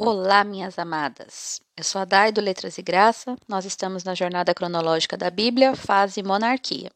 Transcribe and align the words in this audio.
Olá, 0.00 0.44
minhas 0.44 0.78
amadas. 0.78 1.60
Eu 1.76 1.82
sou 1.82 2.00
a 2.00 2.04
Dai 2.04 2.30
do 2.30 2.40
Letras 2.40 2.78
e 2.78 2.82
Graça. 2.82 3.36
Nós 3.48 3.64
estamos 3.64 4.04
na 4.04 4.14
jornada 4.14 4.54
cronológica 4.54 5.16
da 5.16 5.28
Bíblia, 5.28 5.74
fase 5.74 6.22
monarquia. 6.22 6.88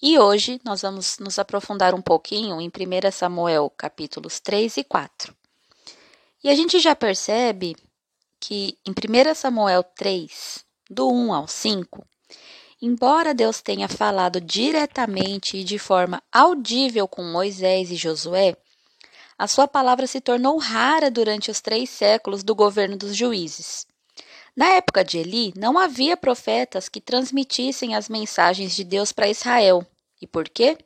E 0.00 0.16
hoje 0.16 0.60
nós 0.64 0.82
vamos 0.82 1.18
nos 1.18 1.40
aprofundar 1.40 1.92
um 1.92 2.00
pouquinho 2.00 2.60
em 2.60 2.68
1 2.68 3.10
Samuel, 3.10 3.68
capítulos 3.76 4.38
3 4.38 4.76
e 4.76 4.84
4. 4.84 5.34
E 6.44 6.48
a 6.48 6.54
gente 6.54 6.78
já 6.78 6.94
percebe 6.94 7.74
que 8.38 8.78
em 8.86 8.92
1 8.92 9.34
Samuel 9.34 9.82
3, 9.82 10.64
do 10.88 11.10
1 11.10 11.34
ao 11.34 11.48
5, 11.48 12.06
embora 12.80 13.34
Deus 13.34 13.60
tenha 13.60 13.88
falado 13.88 14.40
diretamente 14.40 15.56
e 15.56 15.64
de 15.64 15.80
forma 15.80 16.22
audível 16.30 17.08
com 17.08 17.24
Moisés 17.24 17.90
e 17.90 17.96
Josué, 17.96 18.56
a 19.40 19.46
sua 19.46 19.66
palavra 19.66 20.06
se 20.06 20.20
tornou 20.20 20.58
rara 20.58 21.10
durante 21.10 21.50
os 21.50 21.62
três 21.62 21.88
séculos 21.88 22.42
do 22.42 22.54
governo 22.54 22.94
dos 22.94 23.16
juízes. 23.16 23.86
Na 24.54 24.66
época 24.72 25.02
de 25.02 25.16
Eli, 25.16 25.50
não 25.56 25.78
havia 25.78 26.14
profetas 26.14 26.90
que 26.90 27.00
transmitissem 27.00 27.94
as 27.94 28.06
mensagens 28.06 28.76
de 28.76 28.84
Deus 28.84 29.12
para 29.12 29.30
Israel. 29.30 29.82
E 30.20 30.26
por 30.26 30.46
quê? 30.46 30.76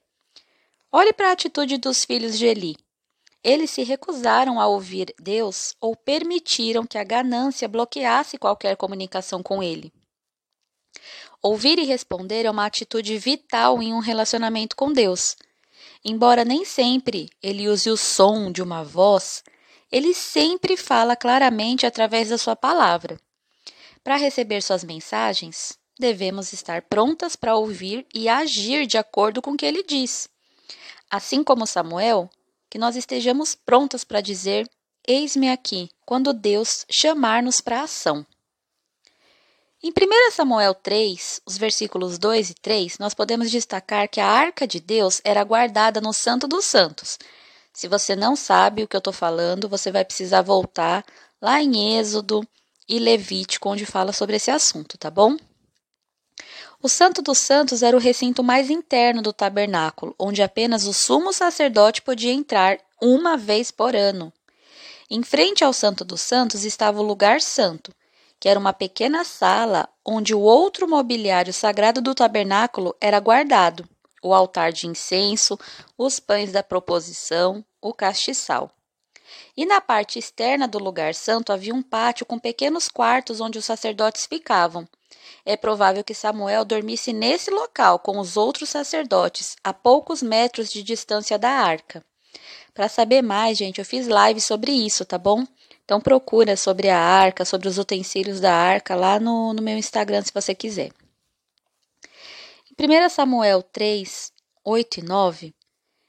Olhe 0.92 1.12
para 1.12 1.30
a 1.30 1.32
atitude 1.32 1.78
dos 1.78 2.04
filhos 2.04 2.38
de 2.38 2.46
Eli. 2.46 2.76
Eles 3.42 3.72
se 3.72 3.82
recusaram 3.82 4.60
a 4.60 4.68
ouvir 4.68 5.12
Deus 5.18 5.74
ou 5.80 5.96
permitiram 5.96 6.86
que 6.86 6.96
a 6.96 7.02
ganância 7.02 7.66
bloqueasse 7.66 8.38
qualquer 8.38 8.76
comunicação 8.76 9.42
com 9.42 9.64
ele. 9.64 9.92
Ouvir 11.42 11.80
e 11.80 11.84
responder 11.84 12.46
é 12.46 12.50
uma 12.52 12.66
atitude 12.66 13.18
vital 13.18 13.82
em 13.82 13.92
um 13.92 13.98
relacionamento 13.98 14.76
com 14.76 14.92
Deus. 14.92 15.34
Embora 16.04 16.44
nem 16.44 16.64
sempre 16.64 17.30
ele 17.42 17.68
use 17.68 17.88
o 17.88 17.96
som 17.96 18.52
de 18.52 18.62
uma 18.62 18.84
voz, 18.84 19.42
ele 19.90 20.12
sempre 20.12 20.76
fala 20.76 21.16
claramente 21.16 21.86
através 21.86 22.28
da 22.28 22.36
sua 22.36 22.54
palavra. 22.54 23.18
Para 24.02 24.16
receber 24.16 24.62
suas 24.62 24.84
mensagens, 24.84 25.78
devemos 25.98 26.52
estar 26.52 26.82
prontas 26.82 27.36
para 27.36 27.56
ouvir 27.56 28.06
e 28.12 28.28
agir 28.28 28.86
de 28.86 28.98
acordo 28.98 29.40
com 29.40 29.52
o 29.52 29.56
que 29.56 29.64
ele 29.64 29.82
diz. 29.82 30.28
Assim 31.10 31.42
como 31.42 31.66
Samuel, 31.66 32.28
que 32.68 32.76
nós 32.76 32.96
estejamos 32.96 33.54
prontas 33.54 34.04
para 34.04 34.20
dizer: 34.20 34.68
Eis-me 35.06 35.48
aqui, 35.48 35.88
quando 36.04 36.34
Deus 36.34 36.84
chamar-nos 36.90 37.60
para 37.60 37.80
a 37.80 37.84
ação. 37.84 38.26
Em 39.86 39.90
1 39.90 40.30
Samuel 40.30 40.72
3, 40.72 41.42
os 41.44 41.58
versículos 41.58 42.16
2 42.16 42.48
e 42.48 42.54
3, 42.54 42.96
nós 42.96 43.12
podemos 43.12 43.50
destacar 43.50 44.08
que 44.08 44.18
a 44.18 44.26
arca 44.26 44.66
de 44.66 44.80
Deus 44.80 45.20
era 45.22 45.44
guardada 45.44 46.00
no 46.00 46.10
Santo 46.10 46.48
dos 46.48 46.64
Santos. 46.64 47.18
Se 47.70 47.86
você 47.86 48.16
não 48.16 48.34
sabe 48.34 48.82
o 48.82 48.88
que 48.88 48.96
eu 48.96 48.98
estou 48.98 49.12
falando, 49.12 49.68
você 49.68 49.92
vai 49.92 50.02
precisar 50.02 50.40
voltar 50.40 51.04
lá 51.38 51.60
em 51.60 51.98
Êxodo 51.98 52.48
e 52.88 52.98
Levítico, 52.98 53.68
onde 53.68 53.84
fala 53.84 54.10
sobre 54.10 54.36
esse 54.36 54.50
assunto, 54.50 54.96
tá 54.96 55.10
bom? 55.10 55.36
O 56.82 56.88
Santo 56.88 57.20
dos 57.20 57.36
Santos 57.36 57.82
era 57.82 57.94
o 57.94 58.00
recinto 58.00 58.42
mais 58.42 58.70
interno 58.70 59.20
do 59.20 59.34
tabernáculo, 59.34 60.14
onde 60.18 60.40
apenas 60.40 60.86
o 60.86 60.94
sumo 60.94 61.30
sacerdote 61.30 62.00
podia 62.00 62.32
entrar 62.32 62.78
uma 63.02 63.36
vez 63.36 63.70
por 63.70 63.94
ano. 63.94 64.32
Em 65.10 65.22
frente 65.22 65.62
ao 65.62 65.74
Santo 65.74 66.06
dos 66.06 66.22
Santos 66.22 66.64
estava 66.64 67.00
o 67.00 67.04
lugar 67.04 67.42
santo, 67.42 67.92
que 68.44 68.48
era 68.50 68.60
uma 68.60 68.74
pequena 68.74 69.24
sala 69.24 69.88
onde 70.04 70.34
o 70.34 70.40
outro 70.40 70.86
mobiliário 70.86 71.50
sagrado 71.50 72.02
do 72.02 72.14
tabernáculo 72.14 72.94
era 73.00 73.18
guardado: 73.18 73.88
o 74.22 74.34
altar 74.34 74.70
de 74.70 74.86
incenso, 74.86 75.58
os 75.96 76.20
pães 76.20 76.52
da 76.52 76.62
proposição, 76.62 77.64
o 77.80 77.94
castiçal. 77.94 78.70
E 79.56 79.64
na 79.64 79.80
parte 79.80 80.18
externa 80.18 80.68
do 80.68 80.78
lugar 80.78 81.14
santo 81.14 81.54
havia 81.54 81.74
um 81.74 81.82
pátio 81.82 82.26
com 82.26 82.38
pequenos 82.38 82.86
quartos 82.86 83.40
onde 83.40 83.58
os 83.58 83.64
sacerdotes 83.64 84.26
ficavam. 84.26 84.86
É 85.46 85.56
provável 85.56 86.04
que 86.04 86.12
Samuel 86.12 86.66
dormisse 86.66 87.14
nesse 87.14 87.50
local 87.50 87.98
com 87.98 88.18
os 88.18 88.36
outros 88.36 88.68
sacerdotes, 88.68 89.56
a 89.64 89.72
poucos 89.72 90.22
metros 90.22 90.70
de 90.70 90.82
distância 90.82 91.38
da 91.38 91.48
arca. 91.48 92.04
Para 92.74 92.90
saber 92.90 93.22
mais, 93.22 93.56
gente, 93.56 93.78
eu 93.78 93.86
fiz 93.86 94.06
live 94.06 94.40
sobre 94.42 94.70
isso, 94.70 95.02
tá 95.06 95.16
bom? 95.16 95.46
Então 95.84 96.00
procura 96.00 96.56
sobre 96.56 96.88
a 96.88 96.98
arca, 96.98 97.44
sobre 97.44 97.68
os 97.68 97.78
utensílios 97.78 98.40
da 98.40 98.54
arca 98.54 98.94
lá 98.94 99.20
no, 99.20 99.52
no 99.52 99.62
meu 99.62 99.76
Instagram 99.76 100.22
se 100.22 100.32
você 100.32 100.54
quiser. 100.54 100.90
Em 102.70 103.06
1 103.06 103.08
Samuel 103.10 103.62
3, 103.62 104.32
8 104.64 105.00
e 105.00 105.02
9, 105.02 105.54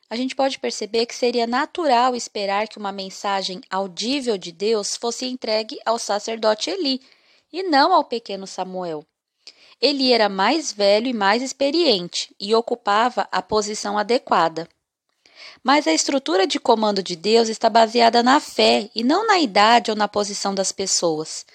a 0.09 0.15
gente 0.15 0.35
pode 0.35 0.59
perceber 0.59 1.05
que 1.05 1.15
seria 1.15 1.45
natural 1.45 2.15
esperar 2.15 2.67
que 2.67 2.77
uma 2.77 2.91
mensagem 2.91 3.61
audível 3.69 4.37
de 4.37 4.51
Deus 4.51 4.95
fosse 4.95 5.25
entregue 5.25 5.77
ao 5.85 5.99
sacerdote 5.99 6.69
Eli 6.69 7.01
e 7.51 7.63
não 7.63 7.93
ao 7.93 8.03
pequeno 8.03 8.47
Samuel. 8.47 9.05
Eli 9.81 10.13
era 10.13 10.29
mais 10.29 10.71
velho 10.71 11.07
e 11.07 11.13
mais 11.13 11.41
experiente 11.41 12.33
e 12.39 12.55
ocupava 12.55 13.27
a 13.31 13.41
posição 13.41 13.97
adequada. 13.97 14.69
Mas 15.63 15.88
a 15.88 15.94
estrutura 15.94 16.45
de 16.45 16.59
comando 16.59 17.01
de 17.01 17.16
Deus 17.16 17.50
está 17.50 17.69
baseada 17.69 18.22
na 18.22 18.39
fé 18.39 18.89
e 18.94 19.03
não 19.03 19.25
na 19.28 19.39
idade 19.39 19.91
ou 19.91 19.97
na 19.97 20.07
posição 20.07 20.53
das 20.53 20.72
pessoas. 20.72 21.45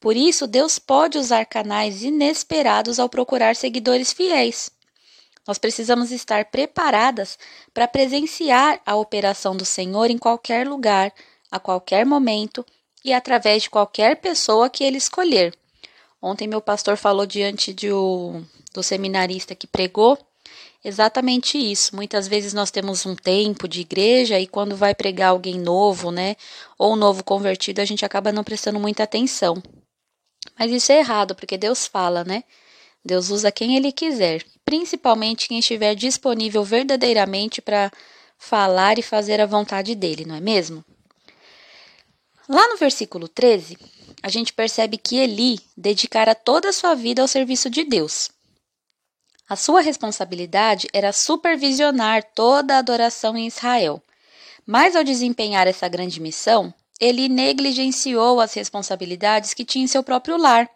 Por 0.00 0.16
isso, 0.16 0.46
Deus 0.46 0.78
pode 0.78 1.16
usar 1.18 1.44
canais 1.46 2.02
inesperados 2.02 2.98
ao 2.98 3.08
procurar 3.08 3.54
seguidores 3.54 4.12
fiéis. 4.12 4.70
Nós 5.46 5.58
precisamos 5.58 6.10
estar 6.10 6.46
preparadas 6.46 7.38
para 7.72 7.88
presenciar 7.88 8.80
a 8.86 8.96
operação 8.96 9.56
do 9.56 9.64
Senhor 9.64 10.10
em 10.10 10.18
qualquer 10.18 10.66
lugar, 10.66 11.12
a 11.50 11.58
qualquer 11.58 12.06
momento 12.06 12.64
e 13.04 13.12
através 13.12 13.64
de 13.64 13.70
qualquer 13.70 14.16
pessoa 14.16 14.70
que 14.70 14.84
ele 14.84 14.98
escolher. 14.98 15.56
Ontem, 16.20 16.46
meu 16.46 16.60
pastor 16.60 16.96
falou 16.96 17.26
diante 17.26 17.72
de 17.72 17.92
o, 17.92 18.42
do 18.72 18.82
seminarista 18.82 19.54
que 19.54 19.66
pregou 19.66 20.16
exatamente 20.84 21.58
isso. 21.58 21.94
Muitas 21.94 22.26
vezes 22.28 22.52
nós 22.52 22.70
temos 22.70 23.06
um 23.06 23.14
tempo 23.14 23.68
de 23.68 23.80
igreja 23.80 24.38
e 24.38 24.46
quando 24.46 24.76
vai 24.76 24.94
pregar 24.94 25.30
alguém 25.30 25.58
novo, 25.58 26.10
né, 26.10 26.36
ou 26.78 26.94
um 26.94 26.96
novo 26.96 27.22
convertido, 27.24 27.80
a 27.80 27.84
gente 27.84 28.04
acaba 28.04 28.32
não 28.32 28.44
prestando 28.44 28.80
muita 28.80 29.02
atenção. 29.02 29.62
Mas 30.58 30.70
isso 30.70 30.92
é 30.92 30.98
errado, 30.98 31.34
porque 31.34 31.56
Deus 31.56 31.86
fala, 31.86 32.24
né? 32.24 32.44
Deus 33.04 33.30
usa 33.30 33.50
quem 33.50 33.76
ele 33.76 33.90
quiser, 33.90 34.44
principalmente 34.64 35.48
quem 35.48 35.58
estiver 35.58 35.94
disponível 35.94 36.62
verdadeiramente 36.64 37.60
para 37.60 37.90
falar 38.38 38.98
e 38.98 39.02
fazer 39.02 39.40
a 39.40 39.46
vontade 39.46 39.94
dele, 39.94 40.24
não 40.24 40.34
é 40.34 40.40
mesmo? 40.40 40.84
Lá 42.48 42.68
no 42.68 42.76
versículo 42.76 43.28
13, 43.28 43.78
a 44.20 44.28
gente 44.28 44.52
percebe 44.52 44.98
que 44.98 45.16
Eli 45.16 45.60
dedicara 45.76 46.34
toda 46.34 46.68
a 46.68 46.72
sua 46.72 46.94
vida 46.94 47.22
ao 47.22 47.28
serviço 47.28 47.70
de 47.70 47.84
Deus. 47.84 48.31
A 49.52 49.56
sua 49.56 49.82
responsabilidade 49.82 50.88
era 50.94 51.12
supervisionar 51.12 52.24
toda 52.34 52.74
a 52.74 52.78
adoração 52.78 53.36
em 53.36 53.46
Israel. 53.46 54.02
Mas 54.64 54.96
ao 54.96 55.04
desempenhar 55.04 55.66
essa 55.66 55.86
grande 55.88 56.18
missão, 56.22 56.72
ele 56.98 57.28
negligenciou 57.28 58.40
as 58.40 58.54
responsabilidades 58.54 59.52
que 59.52 59.62
tinha 59.62 59.84
em 59.84 59.86
seu 59.86 60.02
próprio 60.02 60.38
lar. 60.38 60.66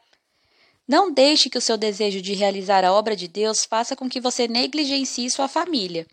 Não 0.86 1.10
deixe 1.10 1.48
que 1.48 1.56
o 1.56 1.60
seu 1.62 1.78
desejo 1.78 2.20
de 2.20 2.34
realizar 2.34 2.84
a 2.84 2.92
obra 2.92 3.16
de 3.16 3.26
Deus 3.26 3.64
faça 3.64 3.96
com 3.96 4.10
que 4.10 4.20
você 4.20 4.46
negligencie 4.46 5.30
sua 5.30 5.48
família. 5.48 6.06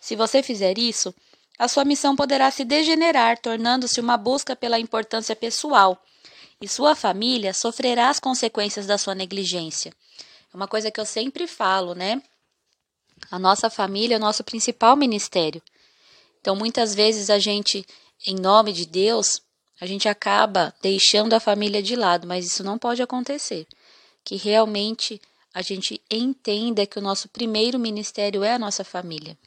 Se 0.00 0.16
você 0.16 0.42
fizer 0.42 0.78
isso, 0.78 1.14
a 1.58 1.68
sua 1.68 1.84
missão 1.84 2.16
poderá 2.16 2.50
se 2.50 2.64
degenerar, 2.64 3.36
tornando-se 3.36 4.00
uma 4.00 4.16
busca 4.16 4.56
pela 4.56 4.80
importância 4.80 5.36
pessoal, 5.36 6.02
e 6.58 6.66
sua 6.66 6.94
família 6.94 7.52
sofrerá 7.52 8.08
as 8.08 8.18
consequências 8.18 8.86
da 8.86 8.96
sua 8.96 9.14
negligência. 9.14 9.92
Uma 10.58 10.66
coisa 10.66 10.90
que 10.90 10.98
eu 10.98 11.06
sempre 11.06 11.46
falo, 11.46 11.94
né? 11.94 12.20
A 13.30 13.38
nossa 13.38 13.70
família 13.70 14.16
é 14.16 14.18
o 14.18 14.20
nosso 14.20 14.42
principal 14.42 14.96
ministério. 14.96 15.62
Então, 16.40 16.56
muitas 16.56 16.96
vezes 16.96 17.30
a 17.30 17.38
gente, 17.38 17.86
em 18.26 18.34
nome 18.34 18.72
de 18.72 18.84
Deus, 18.84 19.40
a 19.80 19.86
gente 19.86 20.08
acaba 20.08 20.74
deixando 20.82 21.32
a 21.32 21.38
família 21.38 21.80
de 21.80 21.94
lado, 21.94 22.26
mas 22.26 22.44
isso 22.44 22.64
não 22.64 22.76
pode 22.76 23.00
acontecer. 23.00 23.68
Que 24.24 24.34
realmente 24.34 25.22
a 25.54 25.62
gente 25.62 26.02
entenda 26.10 26.84
que 26.84 26.98
o 26.98 27.02
nosso 27.02 27.28
primeiro 27.28 27.78
ministério 27.78 28.42
é 28.42 28.54
a 28.54 28.58
nossa 28.58 28.82
família. 28.82 29.38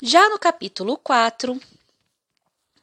Já 0.00 0.28
no 0.28 0.38
capítulo 0.38 0.96
4, 0.96 1.60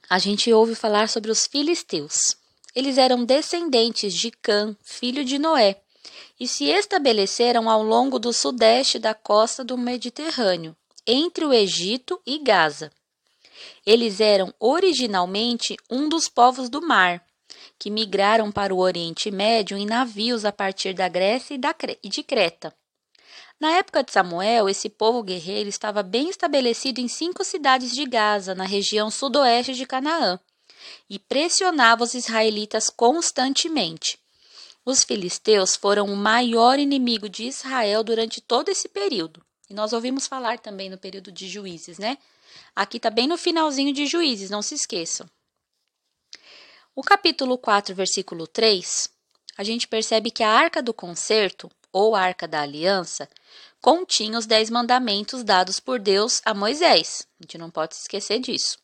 a 0.09 0.19
gente 0.19 0.51
ouve 0.51 0.75
falar 0.75 1.07
sobre 1.07 1.31
os 1.31 1.47
filisteus. 1.47 2.35
Eles 2.75 2.97
eram 2.97 3.23
descendentes 3.23 4.13
de 4.13 4.29
Cã, 4.29 4.75
filho 4.83 5.23
de 5.23 5.39
Noé, 5.39 5.81
e 6.39 6.47
se 6.47 6.65
estabeleceram 6.65 7.69
ao 7.69 7.81
longo 7.81 8.19
do 8.19 8.31
sudeste 8.31 8.99
da 8.99 9.13
costa 9.13 9.63
do 9.63 9.77
Mediterrâneo, 9.77 10.75
entre 11.05 11.45
o 11.45 11.53
Egito 11.53 12.21
e 12.25 12.37
Gaza. 12.39 12.91
Eles 13.85 14.19
eram 14.19 14.53
originalmente 14.59 15.75
um 15.89 16.07
dos 16.09 16.27
povos 16.27 16.69
do 16.69 16.81
mar, 16.81 17.25
que 17.79 17.89
migraram 17.89 18.51
para 18.51 18.73
o 18.73 18.79
Oriente 18.79 19.31
Médio 19.31 19.77
em 19.77 19.85
navios 19.85 20.45
a 20.45 20.51
partir 20.51 20.93
da 20.93 21.07
Grécia 21.07 21.59
e 22.03 22.09
de 22.09 22.23
Creta. 22.23 22.73
Na 23.59 23.71
época 23.71 24.03
de 24.03 24.11
Samuel, 24.11 24.69
esse 24.69 24.87
povo 24.87 25.23
guerreiro 25.23 25.67
estava 25.67 26.03
bem 26.03 26.29
estabelecido 26.29 26.99
em 27.01 27.07
cinco 27.07 27.43
cidades 27.43 27.91
de 27.91 28.05
Gaza, 28.05 28.53
na 28.53 28.65
região 28.65 29.09
sudoeste 29.09 29.73
de 29.73 29.85
Canaã. 29.85 30.39
e 31.09 31.17
pressionava 31.17 32.03
os 32.03 32.13
israelitas 32.13 32.89
constantemente. 32.89 34.19
Os 34.87 35.03
filisteus 35.03 35.75
foram 35.75 36.05
o 36.05 36.15
maior 36.15 36.79
inimigo 36.79 37.27
de 37.27 37.43
Israel 37.43 38.05
durante 38.05 38.39
todo 38.39 38.69
esse 38.69 38.87
período. 38.87 39.45
E 39.69 39.73
nós 39.73 39.91
ouvimos 39.91 40.27
falar 40.27 40.59
também 40.59 40.89
no 40.89 40.97
período 40.97 41.29
de 41.29 41.45
juízes, 41.45 41.97
né? 41.97 42.17
Aqui 42.73 42.95
está 42.95 43.09
bem 43.09 43.27
no 43.27 43.37
finalzinho 43.37 43.91
de 43.91 44.05
juízes, 44.05 44.49
não 44.49 44.61
se 44.61 44.75
esqueçam. 44.75 45.29
O 46.95 47.03
capítulo 47.03 47.57
4, 47.57 47.93
versículo 47.93 48.47
3, 48.47 49.09
a 49.57 49.63
gente 49.65 49.89
percebe 49.89 50.31
que 50.31 50.41
a 50.41 50.49
arca 50.49 50.81
do 50.81 50.93
concerto, 50.93 51.69
ou 51.91 52.15
arca 52.15 52.47
da 52.47 52.61
aliança, 52.61 53.27
continha 53.81 54.39
os 54.39 54.45
dez 54.45 54.69
mandamentos 54.69 55.43
dados 55.43 55.81
por 55.81 55.99
Deus 55.99 56.41
a 56.45 56.53
Moisés. 56.53 57.27
A 57.37 57.43
gente 57.43 57.57
não 57.57 57.69
pode 57.69 57.93
se 57.93 58.03
esquecer 58.03 58.39
disso. 58.39 58.79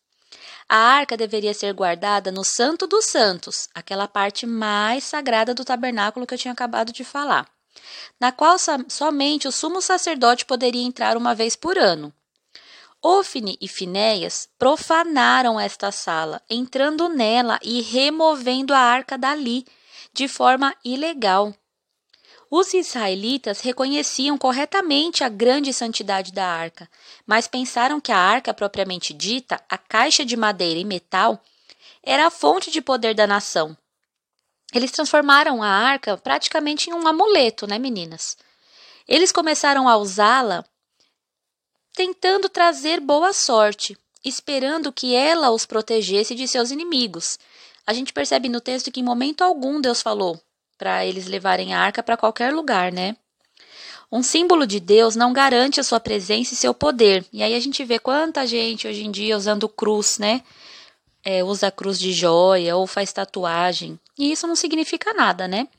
A 0.68 0.78
arca 0.78 1.18
deveria 1.18 1.54
ser 1.54 1.74
guardada 1.74 2.32
no 2.32 2.44
Santo 2.44 2.88
dos 2.88 3.06
Santos, 3.06 3.68
aquela 3.74 4.08
parte 4.08 4.46
mais 4.46 5.04
sagrada 5.04 5.54
do 5.54 5.66
tabernáculo 5.66 6.26
que 6.26 6.34
eu 6.34 6.38
tinha 6.38 6.52
acabado 6.52 6.92
de 6.92 7.04
falar, 7.04 7.48
na 8.20 8.32
qual 8.32 8.58
somente 8.88 9.48
o 9.48 9.52
sumo 9.52 9.82
sacerdote 9.82 10.46
poderia 10.46 10.84
entrar 10.84 11.18
uma 11.18 11.36
vez 11.36 11.56
por 11.56 11.78
ano. 11.78 12.14
Ofne 13.02 13.58
e 13.60 13.68
Finéias 13.68 14.48
profanaram 14.58 15.60
esta 15.60 15.92
sala, 15.92 16.42
entrando 16.50 17.10
nela 17.10 17.60
e 17.62 17.82
removendo 17.82 18.74
a 18.74 18.80
arca 18.80 19.18
dali, 19.18 19.66
de 20.14 20.28
forma 20.30 20.74
ilegal. 20.86 21.54
Os 22.56 22.72
israelitas 22.72 23.62
reconheciam 23.62 24.38
corretamente 24.38 25.24
a 25.24 25.28
grande 25.28 25.74
santidade 25.74 26.32
da 26.32 26.46
arca, 26.46 26.88
mas 27.26 27.48
pensaram 27.48 28.00
que 28.00 28.12
a 28.12 28.18
arca 28.20 28.54
propriamente 28.54 29.12
dita, 29.12 29.60
a 29.68 29.76
caixa 29.76 30.24
de 30.24 30.38
madeira 30.38 30.80
e 30.80 30.86
metal, 30.86 31.44
era 32.04 32.28
a 32.28 32.30
fonte 32.30 32.70
de 32.70 32.80
poder 32.80 33.16
da 33.16 33.26
nação. 33.26 33.76
Eles 34.72 34.92
transformaram 34.92 35.64
a 35.64 35.68
arca 35.68 36.16
praticamente 36.16 36.92
em 36.92 36.94
um 36.94 37.08
amuleto, 37.08 37.66
né, 37.66 37.80
meninas? 37.80 38.38
Eles 39.08 39.32
começaram 39.32 39.90
a 39.90 39.98
usá-la 39.98 40.64
tentando 41.96 42.48
trazer 42.50 43.00
boa 43.00 43.34
sorte, 43.34 43.98
esperando 44.24 44.94
que 44.94 45.16
ela 45.16 45.50
os 45.50 45.66
protegesse 45.66 46.36
de 46.36 46.48
seus 46.48 46.70
inimigos. 46.70 47.40
A 47.84 47.94
gente 47.94 48.14
percebe 48.14 48.48
no 48.48 48.62
texto 48.62 48.92
que 48.92 49.00
em 49.00 49.04
momento 49.04 49.44
algum 49.44 49.82
Deus 49.82 50.04
falou: 50.04 50.40
para 50.84 51.06
eles 51.06 51.28
levarem 51.28 51.74
a 51.74 51.80
arca 51.80 52.04
para 52.04 52.18
qualquer 52.18 52.54
lugar, 52.54 52.92
né? 52.92 53.16
Um 54.12 54.22
símbolo 54.22 54.68
de 54.68 54.82
Deus 54.82 55.16
não 55.16 55.32
garante 55.32 55.80
a 55.80 55.84
sua 55.84 55.98
presença 55.98 56.54
e 56.54 56.58
seu 56.58 56.74
poder. 56.74 57.26
E 57.32 57.42
aí 57.42 57.56
a 57.56 57.60
gente 57.62 57.86
vê 57.86 57.98
quanta 57.98 58.46
gente 58.46 58.86
hoje 58.86 59.06
em 59.06 59.10
dia 59.10 59.38
usando 59.38 59.70
cruz, 59.70 60.18
né? 60.18 60.44
É, 61.24 61.42
usa 61.42 61.72
cruz 61.72 61.98
de 61.98 62.12
joia 62.12 62.76
ou 62.76 62.86
faz 62.86 63.14
tatuagem. 63.14 63.98
E 64.20 64.30
isso 64.30 64.46
não 64.46 64.58
significa 64.58 65.14
nada, 65.14 65.48
né? 65.48 65.70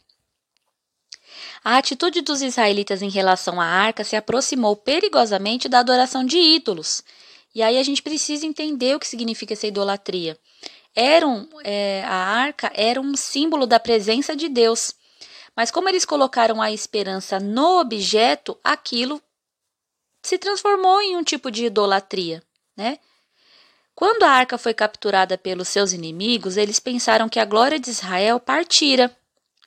A 1.62 1.76
atitude 1.76 2.22
dos 2.22 2.40
israelitas 2.40 3.02
em 3.02 3.10
relação 3.10 3.60
à 3.60 3.66
arca 3.66 4.04
se 4.04 4.16
aproximou 4.16 4.74
perigosamente 4.74 5.68
da 5.68 5.80
adoração 5.80 6.24
de 6.24 6.38
ídolos. 6.38 7.02
E 7.54 7.62
aí 7.62 7.76
a 7.76 7.82
gente 7.82 8.02
precisa 8.02 8.46
entender 8.46 8.96
o 8.96 8.98
que 8.98 9.06
significa 9.06 9.52
essa 9.52 9.66
idolatria 9.66 10.38
eram 10.94 11.48
é, 11.62 12.02
a 12.04 12.14
arca 12.14 12.70
era 12.74 13.00
um 13.00 13.16
símbolo 13.16 13.66
da 13.66 13.80
presença 13.80 14.34
de 14.34 14.48
Deus. 14.48 14.94
Mas 15.56 15.70
como 15.70 15.88
eles 15.88 16.04
colocaram 16.04 16.60
a 16.60 16.72
esperança 16.72 17.38
no 17.38 17.80
objeto, 17.80 18.58
aquilo 18.62 19.22
se 20.22 20.38
transformou 20.38 21.00
em 21.02 21.16
um 21.16 21.22
tipo 21.22 21.50
de 21.50 21.66
idolatria, 21.66 22.42
né? 22.76 22.98
Quando 23.94 24.24
a 24.24 24.30
arca 24.30 24.58
foi 24.58 24.74
capturada 24.74 25.38
pelos 25.38 25.68
seus 25.68 25.92
inimigos, 25.92 26.56
eles 26.56 26.80
pensaram 26.80 27.28
que 27.28 27.38
a 27.38 27.44
glória 27.44 27.78
de 27.78 27.90
Israel 27.90 28.40
partira. 28.40 29.14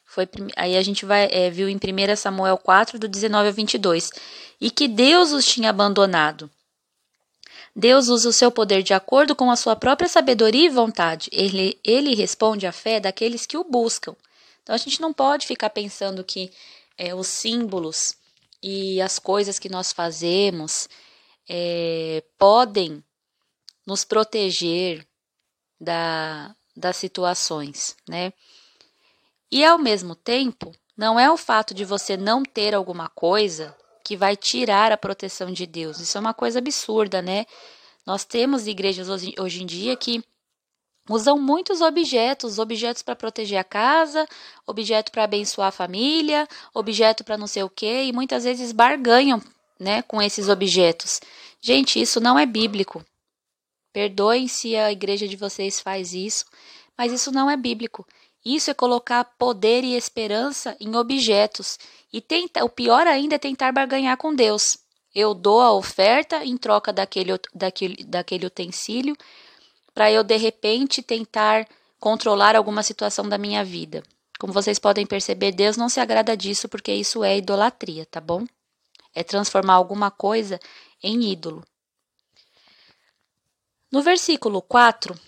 Foi, 0.03 0.27
aí 0.55 0.75
a 0.75 0.83
gente 0.83 1.05
vai, 1.05 1.29
é, 1.31 1.49
viu 1.49 1.69
em 1.69 1.77
1 1.77 2.15
Samuel 2.17 2.57
4, 2.57 2.99
do 2.99 3.07
19 3.07 3.47
ao 3.47 3.53
22, 3.53 4.11
e 4.59 4.69
que 4.69 4.87
Deus 4.87 5.31
os 5.31 5.45
tinha 5.45 5.69
abandonado. 5.69 6.49
Deus 7.79 8.07
usa 8.07 8.29
o 8.29 8.33
seu 8.33 8.51
poder 8.51 8.81
de 8.81 8.95
acordo 8.95 9.35
com 9.35 9.51
a 9.51 9.55
sua 9.55 9.75
própria 9.75 10.09
sabedoria 10.09 10.65
e 10.65 10.69
vontade. 10.69 11.29
Ele, 11.31 11.79
ele 11.83 12.15
responde 12.15 12.65
à 12.65 12.71
fé 12.71 12.99
daqueles 12.99 13.45
que 13.45 13.55
o 13.55 13.63
buscam. 13.63 14.15
Então 14.63 14.73
a 14.73 14.79
gente 14.79 14.99
não 14.99 15.13
pode 15.13 15.45
ficar 15.45 15.69
pensando 15.69 16.23
que 16.23 16.51
é, 16.97 17.13
os 17.13 17.27
símbolos 17.27 18.17
e 18.63 18.99
as 18.99 19.19
coisas 19.19 19.59
que 19.59 19.69
nós 19.69 19.93
fazemos 19.93 20.89
é, 21.47 22.23
podem 22.35 23.03
nos 23.85 24.03
proteger 24.03 25.07
da, 25.79 26.55
das 26.75 26.97
situações, 26.97 27.95
né? 28.09 28.33
E 29.51 29.63
ao 29.63 29.77
mesmo 29.77 30.15
tempo, 30.15 30.73
não 30.97 31.19
é 31.19 31.29
o 31.29 31.37
fato 31.37 31.75
de 31.75 31.85
você 31.85 32.17
não 32.17 32.41
ter 32.41 32.73
alguma 32.73 33.07
coisa 33.07 33.77
que 34.07 34.15
vai 34.15 34.37
tirar 34.37 34.89
a 34.89 34.97
proteção 34.97 35.51
de 35.51 35.67
Deus. 35.67 35.99
Isso 35.99 36.17
é 36.17 36.21
uma 36.21 36.33
coisa 36.33 36.59
absurda, 36.59 37.21
né? 37.21 37.45
Nós 38.05 38.23
temos 38.23 38.65
igrejas 38.65 39.09
hoje, 39.09 39.35
hoje 39.37 39.61
em 39.61 39.65
dia 39.65 39.97
que 39.97 40.23
usam 41.09 41.37
muitos 41.37 41.81
objetos, 41.81 42.57
objetos 42.57 43.01
para 43.01 43.17
proteger 43.17 43.59
a 43.59 43.65
casa, 43.65 44.25
objeto 44.65 45.11
para 45.11 45.25
abençoar 45.25 45.67
a 45.67 45.73
família, 45.73 46.47
objeto 46.73 47.25
para 47.25 47.37
não 47.37 47.47
sei 47.47 47.63
o 47.63 47.69
quê, 47.69 48.05
e 48.05 48.13
muitas 48.13 48.45
vezes 48.45 48.71
barganham, 48.71 49.41
né, 49.77 50.01
com 50.03 50.21
esses 50.21 50.47
objetos. 50.47 51.19
Gente, 51.59 51.99
isso 51.99 52.21
não 52.21 52.39
é 52.39 52.45
bíblico. 52.45 53.03
Perdoem 53.91 54.47
se 54.47 54.73
a 54.77 54.89
igreja 54.89 55.27
de 55.27 55.35
vocês 55.35 55.81
faz 55.81 56.13
isso, 56.13 56.45
mas 56.97 57.11
isso 57.11 57.29
não 57.29 57.51
é 57.51 57.57
bíblico. 57.57 58.07
Isso 58.47 58.71
é 58.71 58.73
colocar 58.73 59.25
poder 59.37 59.83
e 59.83 59.93
esperança 59.93 60.73
em 60.79 60.95
objetos. 60.95 61.77
E 62.13 62.21
tenta, 62.21 62.63
o 62.63 62.69
pior 62.69 63.05
ainda 63.05 63.35
é 63.35 63.37
tentar 63.37 63.73
barganhar 63.73 64.15
com 64.15 64.33
Deus. 64.33 64.77
Eu 65.13 65.33
dou 65.33 65.59
a 65.59 65.73
oferta 65.73 66.45
em 66.45 66.55
troca 66.55 66.93
daquele, 66.93 67.37
daquele, 67.53 68.05
daquele 68.05 68.45
utensílio 68.45 69.17
para 69.93 70.09
eu, 70.09 70.23
de 70.23 70.37
repente, 70.37 71.01
tentar 71.01 71.67
controlar 71.99 72.55
alguma 72.55 72.83
situação 72.83 73.27
da 73.27 73.37
minha 73.37 73.65
vida. 73.65 74.01
Como 74.39 74.53
vocês 74.53 74.79
podem 74.79 75.05
perceber, 75.05 75.51
Deus 75.51 75.75
não 75.75 75.89
se 75.89 75.99
agrada 75.99 76.37
disso 76.37 76.69
porque 76.69 76.93
isso 76.93 77.25
é 77.25 77.37
idolatria, 77.37 78.05
tá 78.05 78.21
bom? 78.21 78.45
É 79.13 79.25
transformar 79.25 79.73
alguma 79.73 80.09
coisa 80.09 80.57
em 81.03 81.21
ídolo. 81.33 81.65
No 83.91 84.01
versículo 84.01 84.61
4, 84.61 85.19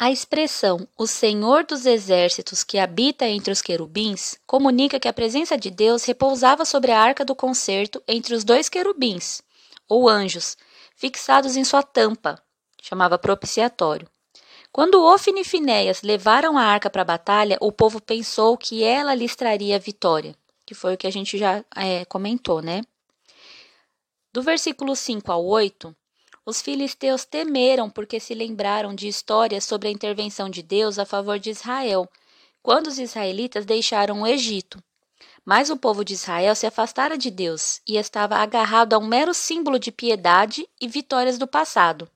a 0.00 0.10
expressão 0.10 0.88
o 0.96 1.06
Senhor 1.06 1.62
dos 1.62 1.84
Exércitos 1.84 2.64
que 2.64 2.78
habita 2.78 3.26
entre 3.26 3.52
os 3.52 3.60
querubins 3.60 4.38
comunica 4.46 4.98
que 4.98 5.06
a 5.06 5.12
presença 5.12 5.58
de 5.58 5.70
Deus 5.70 6.04
repousava 6.04 6.64
sobre 6.64 6.90
a 6.90 6.98
arca 6.98 7.22
do 7.22 7.36
concerto 7.36 8.02
entre 8.08 8.34
os 8.34 8.42
dois 8.42 8.70
querubins, 8.70 9.42
ou 9.86 10.08
anjos, 10.08 10.56
fixados 10.96 11.54
em 11.54 11.64
sua 11.64 11.82
tampa, 11.82 12.42
chamava 12.80 13.18
propiciatório. 13.18 14.08
Quando 14.72 15.04
Ofne 15.04 15.42
e 15.42 15.44
Finéias 15.44 16.00
levaram 16.00 16.56
a 16.56 16.62
arca 16.62 16.88
para 16.88 17.02
a 17.02 17.04
batalha, 17.04 17.58
o 17.60 17.70
povo 17.70 18.00
pensou 18.00 18.56
que 18.56 18.82
ela 18.82 19.14
lhes 19.14 19.36
traria 19.36 19.78
vitória, 19.78 20.34
que 20.64 20.72
foi 20.72 20.94
o 20.94 20.96
que 20.96 21.06
a 21.06 21.12
gente 21.12 21.36
já 21.36 21.62
é, 21.76 22.06
comentou, 22.06 22.62
né? 22.62 22.80
Do 24.32 24.42
versículo 24.42 24.96
5 24.96 25.30
ao 25.30 25.44
8, 25.44 25.94
os 26.50 26.60
filisteus 26.60 27.24
temeram 27.24 27.88
porque 27.88 28.18
se 28.18 28.34
lembraram 28.34 28.92
de 28.92 29.06
histórias 29.06 29.64
sobre 29.64 29.88
a 29.88 29.90
intervenção 29.90 30.50
de 30.50 30.62
Deus 30.62 30.98
a 30.98 31.06
favor 31.06 31.38
de 31.38 31.50
Israel, 31.50 32.10
quando 32.60 32.88
os 32.88 32.98
israelitas 32.98 33.64
deixaram 33.64 34.22
o 34.22 34.26
Egito. 34.26 34.82
Mas 35.44 35.70
o 35.70 35.76
povo 35.76 36.04
de 36.04 36.14
Israel 36.14 36.54
se 36.56 36.66
afastara 36.66 37.16
de 37.16 37.30
Deus 37.30 37.80
e 37.88 37.96
estava 37.96 38.36
agarrado 38.36 38.94
a 38.94 38.98
um 38.98 39.06
mero 39.06 39.32
símbolo 39.32 39.78
de 39.78 39.92
piedade 39.92 40.68
e 40.80 40.88
vitórias 40.88 41.38
do 41.38 41.46
passado. 41.46 42.10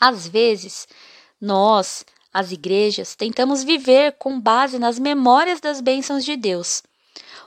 Às 0.00 0.28
vezes, 0.28 0.86
nós, 1.40 2.06
as 2.32 2.52
igrejas, 2.52 3.16
tentamos 3.16 3.64
viver 3.64 4.12
com 4.12 4.40
base 4.40 4.78
nas 4.78 4.98
memórias 4.98 5.60
das 5.60 5.80
bênçãos 5.80 6.24
de 6.24 6.36
Deus 6.36 6.82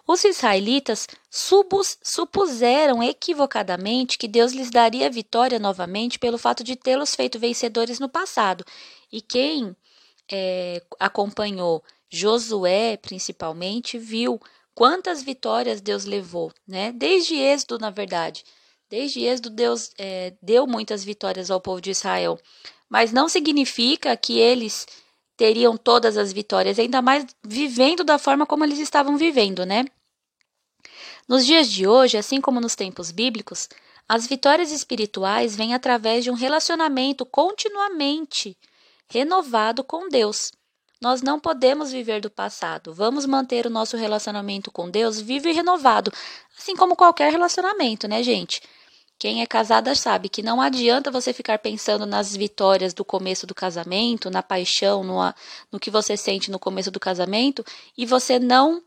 os 0.08 0.24
israelitas 0.24 1.06
supuseram 1.30 3.04
equivocadamente 3.04 4.18
que 4.18 4.28
Deus 4.28 4.54
lhes 4.54 4.72
daria 4.72 5.10
vitória 5.10 5.60
novamente 5.60 6.18
pelo 6.18 6.38
fato 6.38 6.64
de 6.64 6.78
tê-los 6.78 7.14
feito 7.14 7.38
vencedores 7.38 8.00
no 8.00 8.08
passado. 8.08 8.64
E 9.12 9.22
quem 9.22 9.76
é, 10.32 10.82
acompanhou 10.98 11.84
Josué, 12.10 12.96
principalmente, 12.96 13.98
viu 13.98 14.40
quantas 14.74 15.22
vitórias 15.22 15.82
Deus 15.82 16.06
levou, 16.06 16.54
né? 16.66 16.94
Desde 16.94 17.36
Êxodo, 17.36 17.78
na 17.78 17.90
verdade. 17.90 18.46
Desde 18.90 19.26
Êxodo, 19.26 19.50
Deus 19.50 19.92
é, 19.98 20.34
deu 20.42 20.66
muitas 20.66 21.04
vitórias 21.04 21.52
ao 21.52 21.60
povo 21.60 21.82
de 21.82 21.92
Israel. 21.92 22.40
Mas 22.90 23.12
não 23.12 23.28
significa 23.28 24.16
que 24.16 24.40
eles 24.40 24.88
teriam 25.36 25.76
todas 25.76 26.18
as 26.18 26.32
vitórias, 26.32 26.80
ainda 26.80 27.02
mais 27.02 27.26
vivendo 27.46 28.04
da 28.04 28.18
forma 28.18 28.46
como 28.46 28.64
eles 28.64 28.80
estavam 28.80 29.18
vivendo, 29.18 29.66
né? 29.66 29.86
Nos 31.28 31.46
dias 31.46 31.70
de 31.70 31.86
hoje, 31.86 32.18
assim 32.18 32.40
como 32.40 32.62
nos 32.62 32.74
tempos 32.74 33.12
bíblicos, 33.12 33.68
as 34.08 34.26
vitórias 34.26 34.72
espirituais 34.72 35.58
vêm 35.58 35.74
através 35.74 36.24
de 36.24 36.32
um 36.32 36.36
relacionamento 36.36 37.26
continuamente 37.26 38.58
renovado 39.10 39.84
com 39.84 40.08
Deus. 40.08 40.54
Nós 41.02 41.22
não 41.22 41.38
podemos 41.38 41.92
viver 41.92 42.22
do 42.22 42.30
passado. 42.30 42.94
Vamos 42.94 43.26
manter 43.26 43.68
o 43.68 43.70
nosso 43.70 43.98
relacionamento 43.98 44.72
com 44.72 44.90
Deus 44.90 45.20
vivo 45.20 45.50
e 45.50 45.52
renovado, 45.52 46.14
assim 46.58 46.76
como 46.78 46.96
qualquer 46.96 47.30
relacionamento, 47.30 48.08
né, 48.08 48.24
gente? 48.24 48.62
Quem 49.20 49.42
é 49.42 49.46
casada 49.46 49.94
sabe 49.96 50.30
que 50.30 50.42
não 50.42 50.62
adianta 50.62 51.12
você 51.12 51.34
ficar 51.34 51.60
pensando 51.60 52.06
nas 52.06 52.36
vitórias 52.36 52.94
do 52.94 53.04
começo 53.04 53.46
do 53.46 53.54
casamento, 53.54 54.30
na 54.30 54.42
paixão, 54.42 55.04
no, 55.04 55.18
no 55.72 55.80
que 55.80 55.92
você 55.92 56.16
sente 56.16 56.50
no 56.50 56.60
começo 56.60 56.90
do 56.90 57.00
casamento, 57.00 57.66
e 57.98 58.06
você 58.06 58.40
não 58.40 58.82